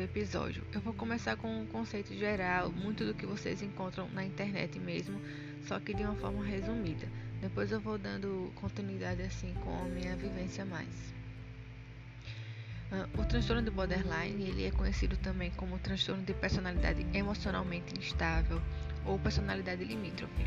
[0.00, 0.64] episódio.
[0.72, 5.20] Eu vou começar com um conceito geral, muito do que vocês encontram na internet mesmo,
[5.68, 7.06] só que de uma forma resumida.
[7.40, 10.88] Depois eu vou dando continuidade assim com a minha vivência mais.
[12.90, 18.60] Uh, o transtorno de borderline ele é conhecido também como transtorno de personalidade emocionalmente instável
[19.06, 20.44] ou personalidade limítrofe.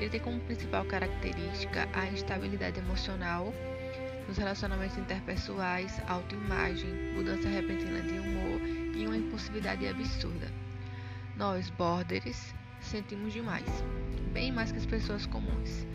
[0.00, 3.54] Ele tem como principal característica a instabilidade emocional
[4.28, 8.60] nos relacionamentos interpessoais, autoimagem, mudança repentina de humor
[8.94, 10.52] e uma impulsividade absurda.
[11.34, 13.64] Nós, borders, sentimos demais,
[14.34, 15.86] bem mais que as pessoas comuns.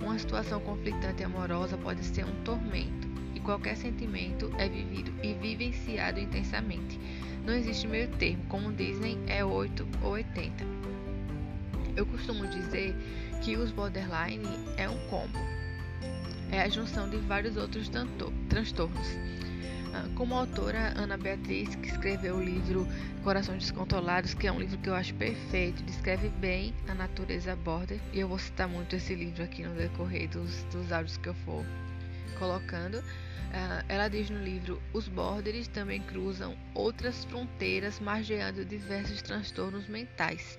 [0.00, 5.34] Uma situação conflitante e amorosa pode ser um tormento, e qualquer sentimento é vivido e
[5.34, 6.98] vivenciado intensamente.
[7.44, 10.64] Não existe meio termo, como dizem, é 8 ou 80.
[11.96, 12.94] Eu costumo dizer
[13.42, 15.38] que os borderline é um combo
[16.52, 17.90] é a junção de vários outros
[18.48, 19.06] transtornos.
[19.92, 22.86] Ah, como autora Ana Beatriz, que escreveu o livro
[23.24, 27.98] Corações Descontrolados, que é um livro que eu acho perfeito, descreve bem a natureza border,
[28.12, 31.34] e eu vou citar muito esse livro aqui no decorrer dos, dos áudios que eu
[31.34, 31.64] for
[32.38, 32.98] colocando.
[32.98, 40.56] Uh, ela diz no livro: os borders também cruzam outras fronteiras, margeando diversos transtornos mentais.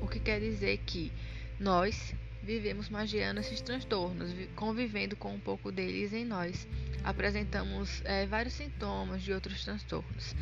[0.00, 1.12] O que quer dizer que
[1.58, 2.14] nós,
[2.48, 6.66] vivemos magiando esses transtornos, convivendo com um pouco deles em nós.
[7.04, 10.34] Apresentamos é, vários sintomas de outros transtornos.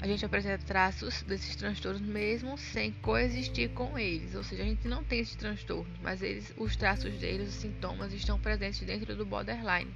[0.00, 4.88] A gente apresenta traços desses transtornos mesmo sem coexistir com eles, ou seja, a gente
[4.88, 9.26] não tem esses transtornos, mas eles, os traços deles, os sintomas estão presentes dentro do
[9.26, 9.94] borderline.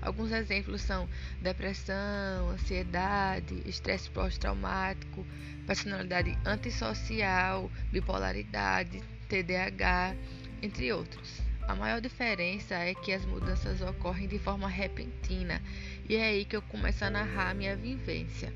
[0.00, 1.06] Alguns exemplos são
[1.42, 5.26] depressão, ansiedade, estresse pós-traumático,
[5.66, 10.14] personalidade antissocial, bipolaridade, TDAH,
[10.60, 11.40] entre outros.
[11.66, 15.62] A maior diferença é que as mudanças ocorrem de forma repentina
[16.06, 18.52] e é aí que eu começo a narrar a minha vivência.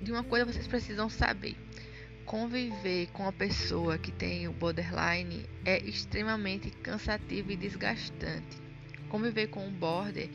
[0.00, 1.56] De uma coisa vocês precisam saber:
[2.24, 8.62] conviver com a pessoa que tem o borderline é extremamente cansativo e desgastante.
[9.10, 10.30] Conviver com o border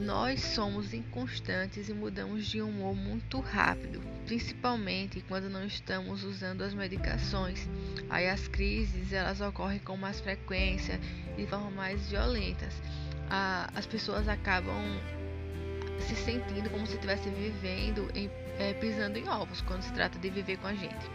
[0.00, 6.72] nós somos inconstantes e mudamos de humor muito rápido, principalmente quando não estamos usando as
[6.72, 7.68] medicações.
[8.08, 10.98] Aí as crises elas ocorrem com mais frequência
[11.36, 12.80] e de forma mais violentas.
[13.28, 14.74] Ah, as pessoas acabam
[16.00, 20.30] se sentindo como se estivessem vivendo, em, é, pisando em ovos quando se trata de
[20.30, 21.10] viver com a gente.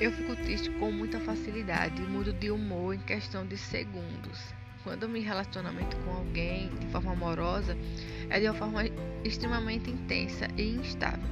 [0.00, 5.08] Eu fico triste com muita facilidade e mudo de humor em questão de segundos quando
[5.08, 7.76] me relacionamento com alguém de forma amorosa
[8.28, 8.82] é de uma forma
[9.24, 11.28] extremamente intensa e instável.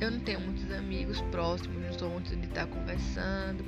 [0.00, 3.64] Eu não tenho muitos amigos próximos, não sou muito de estar conversando.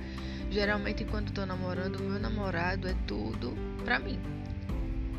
[0.51, 4.19] Geralmente, quando estou namorando, o meu namorado é tudo pra mim.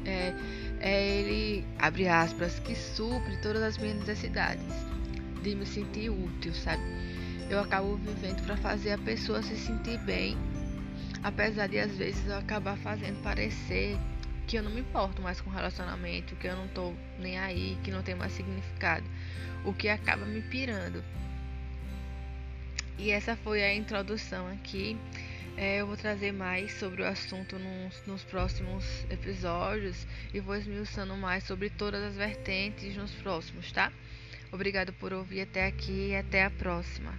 [0.05, 0.33] É,
[0.81, 4.65] é ele, abre aspas, que supre todas as minhas necessidades,
[5.41, 6.83] de me sentir útil, sabe?
[7.49, 10.38] Eu acabo vivendo para fazer a pessoa se sentir bem
[11.23, 13.97] Apesar de às vezes eu acabar fazendo parecer
[14.47, 17.91] que eu não me importo mais com relacionamento, que eu não tô nem aí, que
[17.91, 19.05] não tem mais significado,
[19.63, 21.03] o que acaba me pirando.
[22.97, 24.97] E essa foi a introdução aqui.
[25.57, 31.15] É, eu vou trazer mais sobre o assunto nos, nos próximos episódios e vou esmiuçando
[31.15, 33.91] mais sobre todas as vertentes nos próximos, tá?
[34.51, 37.17] Obrigado por ouvir até aqui e até a próxima.